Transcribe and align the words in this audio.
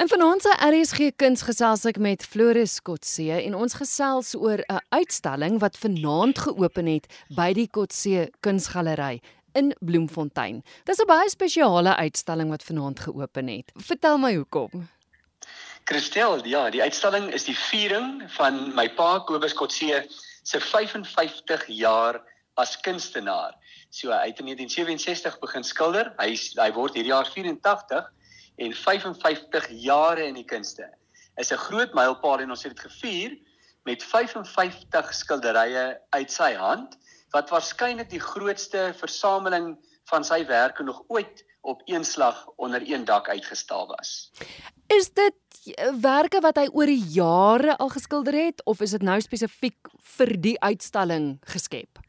In 0.00 0.08
vanaand 0.08 0.42
se 0.42 0.52
RSG 0.64 1.10
Kuns 1.20 1.42
gesels 1.44 1.82
ek 1.84 1.98
met 2.00 2.22
Floris 2.24 2.78
Kotse 2.80 3.34
en 3.36 3.52
ons 3.52 3.74
gesels 3.76 4.30
oor 4.32 4.62
'n 4.64 4.78
uitstalling 4.96 5.58
wat 5.60 5.76
vanaand 5.76 6.38
geopen 6.40 6.86
het 6.88 7.04
by 7.36 7.52
die 7.52 7.66
Kotse 7.68 8.30
Kunsgalery 8.40 9.20
in 9.52 9.74
Bloemfontein. 9.80 10.62
Dis 10.88 11.02
'n 11.02 11.06
baie 11.06 11.28
spesiale 11.28 11.92
uitstalling 11.96 12.48
wat 12.48 12.64
vanaand 12.64 13.00
geopen 13.00 13.48
het. 13.48 13.72
Vertel 13.76 14.16
my 14.18 14.34
hoekom. 14.34 14.88
Christel, 15.84 16.46
ja, 16.46 16.70
die 16.70 16.82
uitstalling 16.82 17.28
is 17.34 17.44
die 17.44 17.56
viering 17.56 18.22
van 18.38 18.74
my 18.74 18.88
pa 18.88 19.18
Kobus 19.18 19.52
Kotse 19.52 20.06
se 20.42 20.60
55 20.60 21.66
jaar 21.66 22.22
as 22.54 22.80
kunstenaar. 22.80 23.52
So 23.90 24.08
hy 24.08 24.32
het 24.32 24.38
in 24.38 24.46
1967 24.46 25.38
begin 25.40 25.62
skilder. 25.62 26.14
Hy 26.16 26.38
hy 26.56 26.72
word 26.72 26.94
hierdie 26.94 27.12
jaar 27.12 27.26
84 27.26 28.08
en 28.60 28.74
55 28.76 29.68
jare 29.80 30.26
in 30.28 30.36
die 30.36 30.44
kunste. 30.44 30.88
Is 31.40 31.52
'n 31.52 31.64
groot 31.66 31.94
mylpaal 31.94 32.40
en 32.40 32.50
ons 32.50 32.62
het 32.62 32.76
dit 32.76 32.84
gevier 32.90 33.38
met 33.88 34.02
55 34.04 35.14
skilderye 35.14 36.00
uit 36.10 36.32
sy 36.32 36.52
hand 36.54 36.98
wat 37.30 37.50
waarskynlik 37.50 38.10
die 38.10 38.20
grootste 38.20 38.92
versameling 38.96 39.78
van 40.10 40.24
sy 40.24 40.44
werke 40.46 40.82
nog 40.82 41.02
ooit 41.08 41.44
op 41.60 41.82
een 41.84 42.04
slag 42.04 42.46
onder 42.56 42.82
een 42.84 43.04
dak 43.04 43.28
uitgestal 43.28 43.86
was. 43.86 44.30
Is 44.86 45.10
dit 45.12 45.34
werke 46.00 46.40
wat 46.40 46.56
hy 46.56 46.68
oor 46.72 46.86
die 46.86 47.04
jare 47.14 47.76
al 47.76 47.88
geskilder 47.88 48.34
het 48.34 48.64
of 48.64 48.80
is 48.80 48.90
dit 48.90 49.02
nou 49.02 49.20
spesifiek 49.20 49.88
vir 50.16 50.40
die 50.40 50.56
uitstalling 50.60 51.38
geskep? 51.44 52.00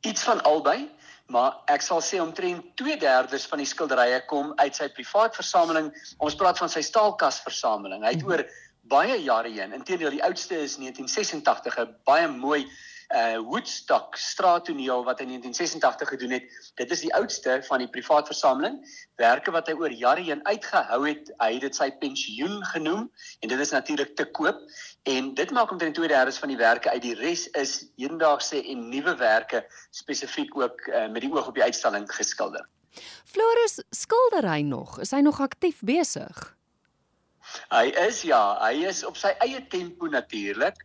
Iets 0.00 0.22
van 0.22 0.42
albei 0.42 0.88
maar 1.30 1.60
ek 1.70 1.84
sal 1.86 2.02
sê 2.02 2.18
omtrent 2.22 2.64
2/3 2.80 3.46
van 3.52 3.62
die 3.62 3.68
skilderye 3.68 4.20
kom 4.26 4.52
uit 4.58 4.76
sy 4.76 4.88
privaat 4.88 5.36
versameling. 5.38 5.92
Ons 6.18 6.34
praat 6.34 6.58
van 6.58 6.68
sy 6.68 6.82
staalkas 6.82 7.40
versameling. 7.46 8.02
Hy 8.04 8.14
het 8.16 8.24
mhm. 8.24 8.30
oor 8.30 8.44
baie 8.90 9.16
jare 9.22 9.50
heen, 9.54 9.74
inteendeel 9.76 10.16
die 10.16 10.24
oudste 10.24 10.56
is 10.58 10.76
1986, 10.80 11.78
'n 11.78 11.94
baie 12.04 12.28
mooi 12.28 12.66
uh 13.10 13.38
Woodstock 13.42 14.16
straattoneel 14.16 15.04
wat 15.04 15.18
hy 15.18 15.26
in 15.26 15.40
1986 15.40 16.08
gedoen 16.08 16.34
het. 16.36 16.72
Dit 16.78 16.90
is 16.94 17.02
die 17.02 17.12
oudste 17.14 17.58
van 17.66 17.82
die 17.82 17.88
privaat 17.90 18.30
versameling. 18.30 18.78
Werke 19.18 19.50
wat 19.50 19.66
hy 19.66 19.74
oor 19.78 19.90
jare 19.90 20.22
heen 20.22 20.44
uitgehou 20.46 21.00
het. 21.08 21.32
Hy 21.42 21.50
het 21.56 21.66
dit 21.66 21.76
sy 21.76 21.90
pensioen 22.02 22.60
genoem 22.70 23.08
en 23.40 23.52
dit 23.52 23.64
is 23.66 23.74
natuurlik 23.74 24.14
te 24.16 24.28
koop 24.30 24.62
en 25.10 25.32
dit 25.34 25.50
maak 25.50 25.72
omtrent 25.74 25.98
2/3 25.98 26.38
van 26.42 26.54
die 26.54 26.60
werke 26.60 26.90
uit. 26.90 27.02
Die 27.02 27.16
res 27.18 27.48
is 27.58 27.90
hedendaagse 27.96 28.62
en 28.62 28.88
nuwe 28.88 29.16
werke 29.16 29.64
spesifiek 29.90 30.56
ook 30.56 30.86
uh, 30.86 31.08
met 31.08 31.22
die 31.22 31.32
oog 31.32 31.48
op 31.48 31.54
die 31.54 31.66
uitstalling 31.66 32.06
geskilder. 32.14 32.68
Floris 33.24 33.82
skilder 33.90 34.46
hy 34.50 34.62
nog? 34.62 34.98
Is 35.00 35.10
hy 35.10 35.20
nog 35.20 35.40
aktief 35.40 35.82
besig? 35.86 36.56
Hy 37.70 37.90
is 38.06 38.22
ja, 38.22 38.58
hy 38.62 38.86
is 38.90 39.02
op 39.06 39.16
sy 39.18 39.32
eie 39.42 39.62
tempo 39.72 40.06
natuurlik. 40.06 40.78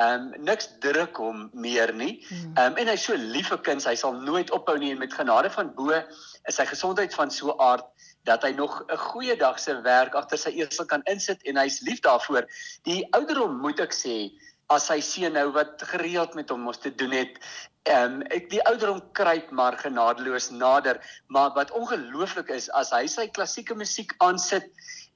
Ehm 0.00 0.32
um, 0.32 0.44
niks 0.44 0.70
druk 0.80 1.18
hom 1.20 1.50
meer 1.52 1.92
nie. 1.92 2.24
Hmm. 2.28 2.52
Ehm 2.56 2.72
um, 2.72 2.78
en 2.80 2.88
hy's 2.88 3.04
so 3.04 3.16
lief 3.16 3.50
vir 3.52 3.60
kuns, 3.66 3.84
hy 3.84 3.94
sal 4.00 4.14
nooit 4.16 4.50
ophou 4.56 4.78
nie 4.80 4.92
en 4.94 5.02
met 5.02 5.12
genade 5.12 5.50
van 5.52 5.74
bo 5.76 5.92
is 5.92 6.56
sy 6.56 6.64
gesondheid 6.66 7.12
van 7.14 7.30
so 7.30 7.52
aard 7.60 7.84
dat 8.24 8.42
hy 8.46 8.52
nog 8.56 8.78
'n 8.88 8.96
goeie 8.96 9.36
dag 9.36 9.58
se 9.60 9.74
werk 9.82 10.14
agter 10.14 10.38
sy 10.38 10.54
esel 10.64 10.86
kan 10.86 11.02
insit 11.04 11.42
en 11.44 11.60
hy's 11.60 11.82
lief 11.82 12.00
daarvoor. 12.00 12.48
Die 12.88 13.04
ouderdom 13.12 13.60
moet 13.60 13.80
ek 13.80 13.92
sê 13.92 14.32
as 14.70 14.88
hy 14.88 15.00
seun 15.00 15.36
nou 15.36 15.50
wat 15.52 15.82
gereeld 15.92 16.34
met 16.34 16.48
hom 16.48 16.64
mos 16.64 16.78
te 16.80 16.94
doen 16.94 17.12
het. 17.12 17.36
Ehm 17.84 18.22
um, 18.22 18.26
ek 18.30 18.48
die 18.50 18.64
ouderdom 18.64 19.02
kruip 19.12 19.50
maar 19.50 19.76
genadeloos 19.76 20.50
nader, 20.50 21.04
maar 21.28 21.52
wat 21.54 21.70
ongelooflik 21.70 22.48
is 22.48 22.70
as 22.70 22.90
hy 22.96 23.06
sy 23.06 23.28
klassieke 23.28 23.74
musiek 23.74 24.14
aansit 24.18 24.64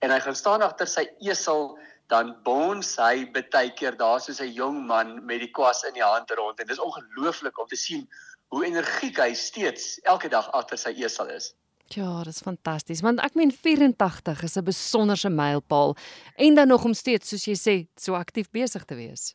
en 0.02 0.10
hy 0.10 0.20
gaan 0.20 0.36
staan 0.36 0.62
agter 0.62 0.86
sy 0.86 1.08
esel 1.24 1.78
dan 2.12 2.36
bons 2.46 2.94
hy 3.02 3.26
baie 3.34 3.72
keer 3.74 3.96
daar 3.98 4.20
soos 4.20 4.40
'n 4.40 4.52
jong 4.52 4.86
man 4.86 5.24
met 5.26 5.40
die 5.40 5.50
kwas 5.50 5.82
in 5.84 5.94
die 5.94 6.04
hand 6.04 6.30
rond 6.30 6.60
en 6.60 6.66
dis 6.66 6.78
ongelooflik 6.78 7.58
om 7.58 7.66
te 7.66 7.76
sien 7.76 8.08
hoe 8.48 8.64
energiek 8.66 9.18
hy 9.18 9.34
steeds 9.34 9.98
elke 10.02 10.28
dag 10.28 10.50
agter 10.52 10.78
sy 10.78 10.94
esel 11.02 11.28
is. 11.28 11.54
Ja, 11.94 12.22
dis 12.26 12.42
fantasties 12.42 13.02
want 13.02 13.20
ek 13.22 13.34
meen 13.34 13.52
84 13.52 14.42
is 14.42 14.56
'n 14.56 14.64
besonderse 14.64 15.30
mylpaal 15.30 15.96
en 16.36 16.54
dan 16.54 16.68
nog 16.68 16.84
om 16.84 16.94
steeds 16.94 17.28
soos 17.28 17.44
jy 17.44 17.54
sê 17.54 17.86
so 17.96 18.14
aktief 18.14 18.50
besig 18.50 18.84
te 18.84 18.94
wees. 18.94 19.34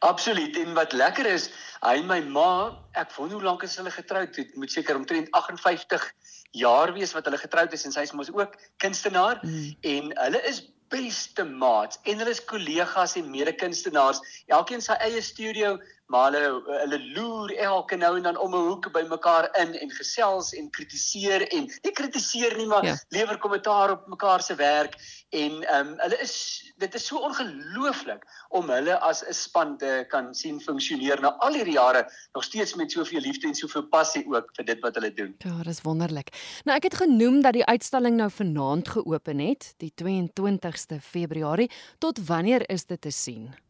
Absoluut 0.00 0.56
en 0.56 0.74
wat 0.74 0.92
lekker 0.92 1.26
is, 1.26 1.50
hy 1.82 1.96
en 2.00 2.06
my 2.06 2.20
ma, 2.20 2.78
ek 2.96 3.12
wonder 3.16 3.36
hoe 3.36 3.44
lank 3.44 3.62
is 3.62 3.76
hulle 3.76 3.90
getroud? 3.90 4.32
Dit 4.34 4.56
moet 4.56 4.72
seker 4.72 4.96
omtrent 4.96 5.28
58 5.30 6.12
jaar 6.56 6.92
wees 6.92 7.12
wat 7.12 7.24
hulle 7.24 7.38
getroud 7.38 7.72
is 7.72 7.84
en 7.84 7.92
sy 7.92 8.06
is 8.06 8.12
mos 8.12 8.32
ook 8.32 8.56
kunstenaar 8.82 9.38
mm. 9.42 9.76
en 9.80 10.12
hulle 10.24 10.42
is 10.48 10.62
beste 10.92 11.44
maats 11.44 12.00
en 12.04 12.20
hulle 12.20 12.34
is 12.34 12.44
kollegas 12.44 13.16
en 13.20 13.30
mede-kunstenaars. 13.30 14.20
Elkeen 14.46 14.84
sy 14.84 14.96
eie 15.06 15.22
studio, 15.22 15.76
maar 16.06 16.32
hulle 16.32 16.78
hulle 16.82 16.98
loer 17.14 17.54
elke 17.56 17.96
nou 17.96 18.16
en 18.16 18.22
dan 18.22 18.38
om 18.38 18.54
'n 18.54 18.66
hoek 18.68 18.92
by 18.92 19.02
mekaar 19.08 19.48
in 19.60 19.74
en 19.74 19.90
gesels 19.90 20.52
en 20.54 20.70
kritiseer 20.70 21.46
en 21.52 21.66
nie 21.82 21.92
kritiseer 21.92 22.56
nie, 22.56 22.66
maar 22.66 22.84
ja. 22.84 22.96
lewer 23.08 23.38
kommentaar 23.38 23.90
op 23.90 24.06
mekaar 24.06 24.42
se 24.42 24.54
werk 24.54 24.94
en 25.30 25.62
ehm 25.62 25.86
um, 25.86 25.94
hulle 25.98 26.18
is 26.20 26.34
dit 26.76 26.94
is 26.94 27.06
so 27.06 27.18
ongelooflik 27.18 28.22
om 28.48 28.70
hulle 28.70 28.98
as 28.98 29.24
'n 29.24 29.32
span 29.32 29.76
te 29.78 30.04
kan 30.08 30.34
sien 30.34 30.60
funksioneer 30.60 31.20
na 31.20 31.34
al 31.38 31.54
hierdie 31.54 31.78
jare 31.78 32.06
nog 32.32 32.44
steeds 32.44 32.74
met 32.74 32.90
soveel 32.90 33.20
liefde 33.20 33.46
en 33.46 33.54
soveel 33.54 33.86
passie 33.88 34.24
ook 34.26 34.50
vir 34.56 34.64
dit 34.64 34.80
wat 34.80 34.94
hulle 34.94 35.12
doen. 35.12 35.34
Ja, 35.38 35.62
dis 35.62 35.82
wonderlik. 35.82 36.28
Nou 36.64 36.76
ek 36.76 36.82
het 36.82 36.94
genoem 36.94 37.42
dat 37.42 37.52
die 37.52 37.66
uitstalling 37.66 38.16
nou 38.16 38.30
vanaand 38.30 38.88
geopen 38.88 39.38
het, 39.38 39.74
die 39.76 39.92
22ste 40.02 41.00
Februarie. 41.00 41.70
Tot 41.98 42.26
wanneer 42.26 42.70
is 42.70 42.84
dit 42.84 43.00
te 43.00 43.10
sien? 43.10 43.65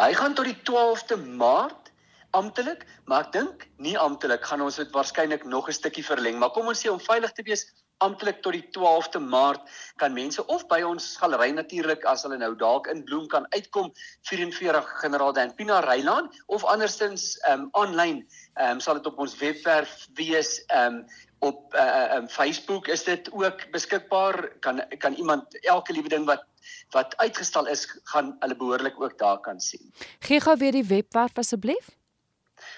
Hy 0.00 0.14
gaan 0.16 0.32
tot 0.32 0.46
die 0.48 0.56
12de 0.64 1.16
Maart 1.36 1.90
amptelik, 2.32 2.86
maar 3.04 3.26
ek 3.26 3.34
dink 3.34 3.66
nie 3.84 3.98
amptelik 4.00 4.46
gaan 4.48 4.62
ons 4.64 4.78
dit 4.80 4.94
waarskynlik 4.96 5.44
nog 5.44 5.68
'n 5.68 5.76
stukkie 5.76 6.04
verleng, 6.06 6.38
maar 6.40 6.54
kom 6.56 6.70
ons 6.72 6.80
sê 6.80 6.88
om 6.88 7.00
veilig 7.00 7.32
te 7.36 7.44
wees 7.44 7.66
amptelik 8.00 8.40
tot 8.40 8.56
die 8.56 8.64
12de 8.76 9.20
Maart 9.20 9.68
kan 10.00 10.14
mense 10.16 10.46
of 10.46 10.66
by 10.70 10.80
ons 10.86 11.16
galery 11.20 11.50
natuurlik 11.52 12.04
as 12.08 12.24
hulle 12.24 12.38
nou 12.40 12.54
dalk 12.56 12.88
in 12.88 13.04
Bloem 13.04 13.26
kan 13.28 13.46
uitkom 13.52 13.92
44 14.30 14.88
Generaal 15.02 15.34
Dan 15.36 15.54
Pina 15.54 15.80
Reiland 15.84 16.32
of 16.46 16.64
andersins 16.64 17.36
um 17.52 17.68
aanlyn 17.72 18.24
um 18.56 18.80
sal 18.80 18.94
dit 18.94 19.06
op 19.06 19.18
ons 19.18 19.36
webwerf 19.36 20.08
wees 20.16 20.62
um 20.76 21.04
op 21.40 21.74
uh, 21.74 22.16
um 22.16 22.28
Facebook 22.28 22.88
is 22.88 23.04
dit 23.04 23.28
ook 23.32 23.68
beskikbaar 23.72 24.48
kan 24.60 24.80
kan 24.98 25.14
iemand 25.14 25.60
elke 25.64 25.92
liewe 25.92 26.08
ding 26.08 26.24
wat 26.24 26.44
wat 26.90 27.16
uitgestal 27.16 27.66
is 27.66 27.86
gaan 28.12 28.36
hulle 28.40 28.56
behoorlik 28.56 29.00
ook 29.00 29.18
daar 29.18 29.40
kan 29.40 29.60
sien. 29.60 29.92
Gee 30.18 30.40
gou 30.40 30.56
weer 30.58 30.72
die 30.72 30.84
webwerf 30.84 31.38
asseblief. 31.38 31.88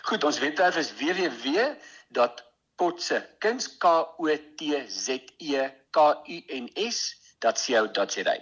Goed, 0.02 0.24
ons 0.24 0.38
webwerf 0.38 0.76
is 0.76 0.92
www.kotse 0.98 2.48
kuns 3.38 3.76
k 3.78 3.84
o 4.18 4.26
t 4.56 4.60
z 4.88 5.08
e 5.38 5.68
k 5.90 5.98
u 6.26 6.36
n 6.62 6.68
s.co.za. 6.74 8.36